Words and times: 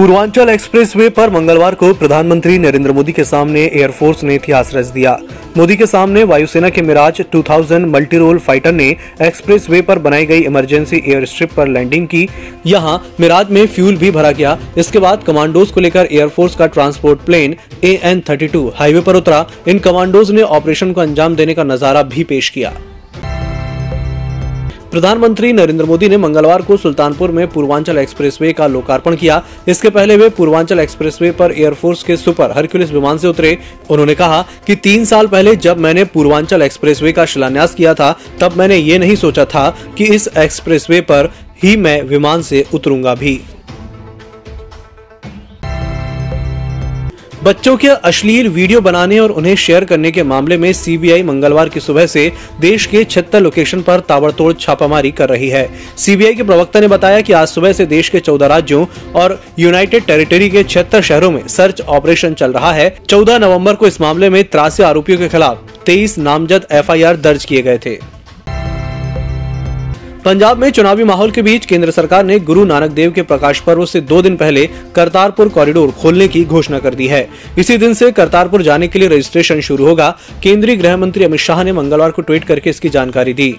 Purvanchal 0.00 0.48
expressway 0.48 1.08
पर 1.08 1.30
मंगलवार 1.30 1.74
को 1.74 1.92
प्रधानमंत्री 1.94 2.56
नरेंद्र 2.58 2.92
मोदी 2.92 3.12
के 3.12 3.24
सामने 3.24 3.64
एयरफोर्स 3.64 4.22
ने 4.24 4.34
इतिहास 4.34 4.70
रच 4.74 4.86
दिया। 4.86 5.12
मोदी 5.56 5.76
के 5.76 5.86
सामने 5.86 6.22
वायुसेना 6.24 6.68
के 6.68 6.82
मिराज 6.82 7.20
2000 7.32 7.84
मल्टी 7.86 8.18
रोल 8.18 8.38
फाइटर 8.38 8.72
ने 8.72 8.88
एक्सप्रेसवे 9.22 9.82
पर 9.82 9.98
बनाई 9.98 10.26
गई 10.26 10.40
इमरजेंसी 10.42 11.02
एयर 11.04 11.26
स्ट्रिप 11.26 11.52
पर 11.54 11.68
लैंडिंग 11.68 12.06
की। 12.06 12.28
यहाँ 12.66 12.98
मिराज 13.20 13.50
में 13.50 13.66
फ्यूल 13.66 13.96
भी 13.96 14.10
भरा 14.10 14.30
गया। 14.32 14.58
इसके 14.78 14.98
बाद 14.98 15.24
कमांडोज 15.24 15.70
को 15.70 15.80
लेकर 15.80 16.08
एयरफोर्स 16.12 16.56
का 16.56 16.66
ट्रांसपोर्ट 16.68 17.26
प्लेन 17.26 17.56
ए 17.84 17.94
हाईवे 18.76 19.00
पर 19.00 19.16
उतरा। 19.16 19.46
इन 19.68 19.78
कमांडोज 19.80 20.30
ने 20.30 20.42
ऑपरेशन 20.42 20.92
को 20.92 21.00
अंजाम 21.00 21.36
देने 21.36 21.54
का 21.54 21.64
नज़ारा 21.64 22.02
भी 22.04 22.24
पेश 22.24 22.48
किया। 22.48 22.72
प्रधानमंत्री 24.90 25.52
नरेंद्र 25.52 25.84
मोदी 25.84 26.08
ने 26.08 26.16
मंगलवार 26.16 26.62
को 26.62 26.76
सुल्तानपुर 26.76 27.30
में 27.30 27.46
पूर्वांचल 27.48 27.98
एक्सप्रेसवे 27.98 28.52
का 28.52 28.66
लोकार्पण 28.66 29.16
किया। 29.16 29.42
इसके 29.68 29.90
पहले 29.90 30.16
वे 30.16 30.28
पूर्वांचल 30.28 30.78
एक्सप्रेसवे 30.78 31.30
पर 31.30 31.52
एयरफोर्स 31.52 32.02
के 32.02 32.16
सुपर 32.16 32.50
हरक्यूलिस 32.50 32.90
विमान 32.90 33.18
से 33.18 33.28
उतरे। 33.28 33.56
उन्होंने 33.90 34.14
कहा 34.14 34.42
कि 34.66 34.76
तीन 34.76 35.04
साल 35.04 35.26
पहले 35.26 35.54
जब 35.56 35.78
मैंने 35.78 36.04
पूर्वांचल 36.04 36.62
एक्सप्रेसवे 36.62 37.12
का 37.12 37.24
शिलान्यास 37.24 37.74
किया 37.74 37.94
था, 37.94 38.12
तब 38.40 38.56
मैंने 38.56 38.76
ये 38.76 38.98
नहीं 38.98 39.16
सोचा 39.16 39.44
था 39.44 39.68
कि 39.98 40.04
इस 40.04 40.28
एक्सप्रेसवे 40.38 41.00
पर 41.02 41.30
ही 41.62 41.76
मैं 41.76 42.00
विमान 42.02 42.42
से 42.42 42.66
उतरूँगा 42.74 43.14
भी। 43.14 43.40
बच्चों 47.44 47.76
के 47.76 47.88
अश्लील 47.88 48.48
वीडियो 48.48 48.80
बनाने 48.80 49.18
और 49.18 49.30
उन्हें 49.30 49.54
शेयर 49.56 49.84
करने 49.84 50.10
के 50.12 50.22
मामले 50.22 50.56
में 50.56 50.72
सीबीआई 50.72 51.22
मंगलवार 51.22 51.68
की 51.68 51.80
सुबह 51.80 52.06
से 52.06 52.26
देश 52.60 52.86
के 52.86 53.04
छिहत्तर 53.04 53.40
लोकेशन 53.40 53.82
पर 53.82 54.00
ताबड़तोड़ 54.00 54.52
छापामारी 54.52 55.10
कर 55.10 55.28
रही 55.28 55.48
है। 55.48 55.68
सीबीआई 55.96 56.34
के 56.34 56.42
प्रवक्ता 56.42 56.80
ने 56.80 56.88
बताया 56.88 57.20
कि 57.20 57.32
आज 57.32 57.48
सुबह 57.48 57.72
से 57.72 57.86
देश 57.86 58.08
के 58.08 58.20
चौदह 58.20 58.46
राज्यों 58.46 58.84
और 59.14 59.40
यूनाइटेड 59.58 60.06
टेरिटरी 60.06 60.50
के 60.50 60.64
छिहत्तर 60.64 61.02
शहरों 61.02 61.30
में 61.30 61.46
सर्च 61.48 61.80
ऑपरेशन 61.80 62.34
चल 62.34 62.52
रहा 62.52 62.72
है। 62.72 62.94
चौदह 63.08 63.38
नवंबर 63.38 63.74
को 63.74 63.86
इस 63.86 64.00
मामले 64.00 64.30
में 64.30 64.42
त्रासी 64.44 64.82
आरोपियों 64.82 65.18
के 65.18 65.28
खिलाफ 65.28 65.82
तेईस 65.86 66.18
नामजद 66.18 66.66
एफआईआर 66.72 67.16
दर्ज 67.18 67.44
किए 67.44 67.62
गए 67.62 67.78
थे। 67.78 67.98
पंजाब 70.24 70.58
में 70.58 70.70
चुनावी 70.70 71.04
माहौल 71.04 71.30
के 71.30 71.42
बीच 71.42 71.66
केंद्र 71.66 71.90
सरकार 71.90 72.24
ने 72.24 72.38
गुरु 72.38 72.64
नानक 72.64 72.90
देव 72.90 73.12
के 73.12 73.22
प्रकाश 73.22 73.60
पर्व 73.60 73.84
से 73.86 74.00
दो 74.00 74.20
दिन 74.22 74.36
पहले 74.36 74.66
करतारपुर 74.94 75.48
कॉरिडोर 75.48 75.90
खोलने 75.92 76.26
की 76.28 76.44
घोषणा 76.44 76.78
कर 76.78 76.94
दी 76.94 77.06
है। 77.06 77.28
इसी 77.58 77.76
दिन 77.78 77.94
से 77.94 78.10
करतारपुर 78.12 78.62
जाने 78.62 78.88
के 78.88 78.98
लिए 78.98 79.08
रजिस्ट्रेशन 79.08 79.60
शुरू 79.60 79.86
होगा। 79.86 80.10
केंद्रीय 80.42 80.76
गृह 80.76 80.96
मंत्री 80.96 81.24
अमित 81.24 81.40
शाह 81.40 81.62
ने 81.64 81.72
मंगलवार 81.72 82.10
को 82.10 82.22
ट्वीट 82.22 82.44
करके 82.44 82.70
इसकी 82.70 82.88
जानकारी 82.88 83.32
दी। 83.32 83.54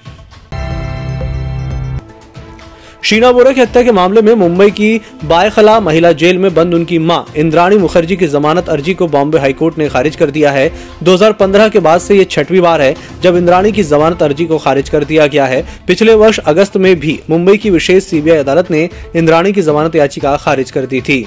शीना 3.04 3.32
बोरा 3.32 3.52
की 3.52 3.62
हत्या 3.62 3.82
के 3.84 3.92
मामले 3.92 4.22
में 4.22 4.34
मुंबई 4.36 4.70
की 4.72 5.00
बायखला 5.26 5.80
महिला 5.80 6.12
जेल 6.14 6.38
में 6.38 6.54
बंद 6.54 6.74
उनकी 6.74 6.98
माँ, 7.00 7.26
इंद्राणी 7.38 7.78
मुखर्जी 7.78 8.16
की 8.16 8.28
जमानत 8.28 8.70
अर्जी 8.70 8.94
को 8.94 9.08
बॉम्बे 9.08 9.40
हाईकोर्ट 9.40 9.78
ने 9.78 9.88
खारिज 9.90 10.16
कर 10.16 10.32
दिया 10.32 10.52
है। 10.52 10.72
2015 11.04 11.70
के 11.70 11.80
बाद 11.80 12.02
से 12.02 12.18
ये 12.18 12.26
छठवीं 12.26 12.62
बार 12.62 12.82
है 12.82 12.96
जब 13.24 13.38
इंद्राणी 13.38 13.72
की 13.72 13.84
जमानत 13.84 14.24
अर्जी 14.24 14.46
को 14.46 14.58
खारिज 14.58 14.90
कर 14.90 15.04
दिया 15.04 15.28
गया 15.28 15.46
है। 15.46 15.66
पिछले 15.88 16.14
वर्ष 16.14 16.40
अगस्त 16.40 16.78
में 16.78 16.96
भी 17.00 17.20
मुंबई 17.30 17.58
की 17.58 17.70
विशेष 17.70 18.04
सीबीआई 18.04 18.38
अदालत 18.38 18.72
ने 18.72 18.90
इंद्राणी 19.16 19.54
की 19.54 19.62
जमानत 19.62 19.96
याचिका 19.96 20.36
खारिज 20.38 20.72
कर 20.72 20.86
दी 20.86 21.02
थी। 21.02 21.26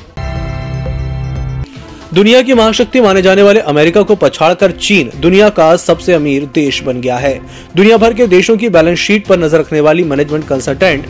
दुनिया 2.14 2.42
की 2.42 2.54
महाशक्ति 2.54 3.00
माने 3.00 3.22
जाने 3.22 3.42
वाले 3.42 3.60
अमेरिका 3.62 4.02
को 4.02 4.14
पछाड़कर 4.14 4.70
चीन, 4.72 5.10
दुनिया 5.20 5.48
का 5.48 5.74
सबसे 5.78 6.12
अमीर 6.12 6.44
देश 6.54 6.82
बन 6.82 7.00
गया 7.00 7.16
है। 7.16 7.38
दुनिया 7.76 7.96
भर 7.96 8.14
के 8.14 8.26
देशों 8.28 8.56
की 8.56 8.68
बैलेंस 8.68 8.98
शीट 8.98 9.26
पर 9.26 9.38
नज़र 9.38 9.58
रखने 9.58 9.80
वाली 9.80 10.04
management 10.04 10.46
consultant 10.48 11.06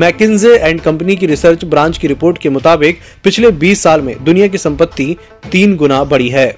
McKinsey 0.00 0.56
and 0.56 0.80
company 0.80 1.16
की 1.16 1.26
रिसर्च 1.26 1.64
ब्रांच 1.64 1.98
की 1.98 2.08
रिपोर्ट 2.08 2.38
के 2.38 2.48
मुताबिक, 2.48 2.98
पिछले 3.24 3.50
20 3.50 3.82
साल 3.82 4.00
में 4.00 4.24
दुनिया 4.24 4.46
की 4.46 4.58
संपत्ति 4.58 5.16
तीन 5.52 5.76
गुना 5.76 6.04
बढ़ी 6.04 6.28
है। 6.28 6.56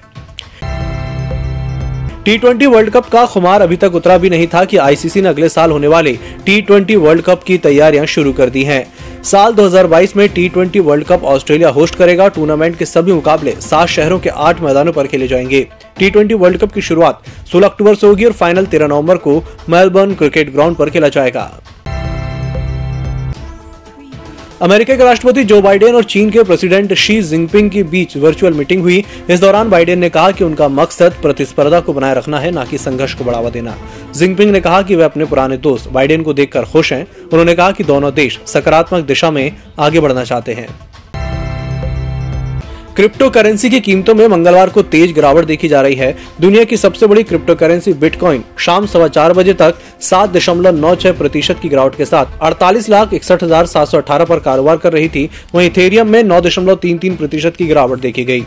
टी 2.25 2.37
ट्वेंटी 2.37 2.65
वर्ल्ड 2.65 2.89
कप 2.89 3.05
का 3.05 3.25
खुमार 3.25 3.61
अभी 3.61 3.75
तक 3.75 3.95
उतरा 3.95 4.17
भी 4.17 4.29
नहीं 4.29 4.47
था 4.47 4.63
कि 4.65 4.77
आईसीसी 4.77 5.21
ने 5.21 5.29
अगले 5.29 5.49
साल 5.49 5.71
होने 5.71 5.87
वाले 5.87 6.17
टी 6.45 6.61
ट्वेंटी 6.61 6.95
वर्ल्ड 6.95 7.21
कप 7.21 7.43
की 7.43 7.57
तैयारियाँ 7.57 8.05
शुरू 8.05 8.33
कर 8.33 8.49
दी 8.49 8.63
हैं। 8.63 8.83
साल 9.23 9.53
2022 9.53 10.15
में 10.17 10.27
T 10.29 10.49
twenty 10.49 10.79
world 10.79 11.05
cup 11.05 11.23
Australia 11.23 11.69
host 11.69 11.95
करेगा। 11.95 12.27
टूर्नामेंट 12.27 12.77
के 12.77 12.85
सभी 12.85 13.13
मुकाबले 13.13 13.51
सात 13.51 13.87
शहरों 13.87 14.19
के 14.19 14.29
आठ 14.29 14.61
मैदानों 14.61 14.93
पर 14.93 15.07
खेले 15.07 15.27
जाएँगे। 15.27 15.67
टी 15.99 16.09
ट्वेंटी 16.09 16.33
वर्ल्ड 16.33 16.57
कप 16.57 16.71
की 16.71 16.81
शुरुआत 16.81 17.21
16 17.53 17.65
अक्टूबर 17.65 17.95
से 17.95 18.07
होगी 18.07 18.25
और 18.25 18.31
फाइनल 18.31 18.65
13 18.65 18.87
नवंबर 18.87 19.17
को 19.17 19.43
मेलबर्न 19.69 20.13
क्रिकेट 20.13 20.53
ग्राउंड 20.53 20.75
पर 20.75 20.89
खेला 20.89 21.07
जाएगा। 21.07 21.61
अमेरिका 24.61 24.95
के 24.95 25.03
राष्ट्रपति 25.03 25.43
जो 25.43 25.61
बाइडेन 25.61 25.95
और 25.95 26.03
चीन 26.03 26.29
के 26.29 26.43
प्रेसिडेंट 26.43 26.93
शी 26.93 27.21
जिनपिंग 27.21 27.69
के 27.71 27.83
बीच 27.83 28.17
वर्चुअल 28.17 28.53
मीटिंग 28.53 28.81
हुई। 28.81 29.03
इस 29.29 29.39
दौरान 29.39 29.69
बाइडेन 29.69 29.99
ने 29.99 30.09
कहा 30.09 30.31
कि 30.31 30.43
उनका 30.43 30.67
मकसद 30.67 31.13
प्रतिस्पर्धा 31.21 31.79
को 31.79 31.93
बनाए 31.93 32.15
रखना 32.15 32.39
है, 32.39 32.51
न 32.51 32.65
कि 32.65 32.77
संघर्ष 32.77 33.13
को 33.13 33.23
बढ़ावा 33.23 33.49
देना। 33.49 33.77
जिनपिंग 34.15 34.51
ने 34.51 34.61
कहा 34.61 34.81
कि 34.81 34.95
वे 34.95 35.03
अपने 35.03 35.25
पुराने 35.25 35.57
दोस्त 35.57 35.89
बाइडेन 35.89 36.23
को 36.23 36.33
देखकर 36.33 36.65
खुश 36.65 36.93
हैं। 36.93 37.07
उन्होंने 37.23 37.55
कहा 37.55 37.71
कि 37.71 37.83
दोनों 37.83 38.13
देश 38.13 38.39
सकारात्मक 38.45 39.05
दिशा 39.05 39.31
में 39.31 39.55
आगे 39.79 39.99
बढ़ना 39.99 40.23
चाहते 40.23 40.53
हैं। 40.53 40.88
क्रिप्टो 42.99 43.29
करेंसी 43.29 43.69
की 43.69 43.79
कीमतों 43.79 44.13
में 44.15 44.25
मंगलवार 44.27 44.69
को 44.69 44.81
तेज 44.83 45.11
गिरावट 45.13 45.45
देखी 45.45 45.67
जा 45.67 45.81
रही 45.81 45.95
है। 45.95 46.11
दुनिया 46.41 46.63
की 46.63 46.77
सबसे 46.77 47.07
बड़ी 47.07 47.23
क्रिप्टो 47.23 47.55
करेंसी 47.55 47.93
बिटकॉइन 47.93 48.43
शाम 48.59 48.85
सवा 48.85 49.07
चार 49.07 49.33
बजे 49.33 49.53
तक 49.53 49.75
सात 50.01 50.29
दशमलव 50.29 50.77
नौ 50.77 50.93
छह 50.95 51.11
प्रतिशत 51.11 51.59
की 51.61 51.69
गिरावट 51.69 51.95
के 51.95 52.05
साथ 52.05 52.37
अड़तालीस 52.41 52.89
लाख 52.89 53.13
इकसठ 53.13 53.43
हज़ार 53.43 53.65
सात 53.67 53.87
सौ 53.87 53.97
अठारह 53.97 54.25
आरोप 54.25 54.43
कारोबार 54.45 54.77
कर 54.77 54.93
रही 54.93 55.09
थी। 55.09 55.29
वहीं 55.55 55.69
इथेरियम 55.69 56.07
में 56.07 56.23
नौ 56.23 56.41
दशमलव 56.41 56.75
तीन 56.77 56.97
तीन 56.97 57.15
प्रतिशत 57.15 57.55
की 57.55 57.67
गिरावट 57.67 57.99
देखी 57.99 58.23
गई। 58.23 58.43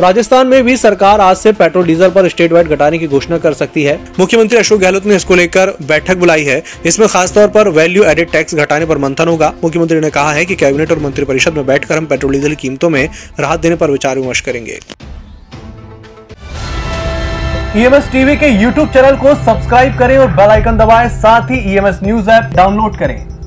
राजस्थान 0.00 0.46
में 0.46 0.62
भी 0.64 0.76
सरकार 0.76 1.20
आज 1.20 1.36
से 1.36 1.52
पेट्रोल, 1.52 1.86
डीजल 1.86 2.10
पर 2.10 2.28
स्टेट 2.28 2.52
वाइड 2.52 2.68
घटाने 2.68 2.98
की 2.98 3.06
घोषणा 3.08 3.38
कर 3.38 3.52
सकती 3.52 3.82
है। 3.82 3.98
मुख्यमंत्री 4.18 4.58
अशोक 4.58 4.80
गहलोत 4.80 5.06
ने 5.06 5.14
इसको 5.16 5.34
लेकर 5.34 5.72
बैठक 5.82 6.16
बुलाई 6.16 6.44
है। 6.44 6.62
इसमें 6.86 7.08
खासतौर 7.08 7.48
पर 7.48 7.68
वैल्यू 7.68 8.04
एडेड 8.04 8.30
टैक्स 8.32 8.54
घटाने 8.54 8.86
पर 8.86 8.98
मंथन 8.98 9.28
होगा। 9.28 9.52
मुख्यमंत्री 9.64 10.00
ने 10.00 10.10
कहा 10.10 10.32
है 10.32 10.44
कि 10.44 10.54
कैबिनेट 10.54 10.92
और 10.92 10.98
मंत्रिपरिषद 10.98 11.54
में 11.54 11.66
बैठकर 11.66 11.96
हम 11.96 12.06
पेट्रोल, 12.06 12.32
डीजल 12.32 12.54
कीमतों 12.54 12.90
में 12.90 13.08
राहत 13.40 13.60
देने 13.60 13.76
पर 13.76 13.90
विचार 13.90 14.18
विमर्श 14.18 14.40
करेंगे। 14.40 14.78
ईएमएस 17.76 18.04
e 18.04 18.12
टीवी 18.12 18.36
के 18.36 18.48
यूट्यूब 18.52 18.88
चैनल 18.88 19.16
को 19.16 19.34
सब्सक्राइब 19.44 19.98
करें 19.98 20.16
और 20.18 20.30
बेल 20.32 20.50
आइकन 20.50 20.78
दबाएँ। 20.78 21.08
साथ 21.16 21.50
ही 21.50 21.58
ईएमएस 21.72 21.98
न्यूज़ 22.02 22.30
ऐप 22.30 22.54
डाउनलोड 22.54 22.98
करें। 22.98 23.37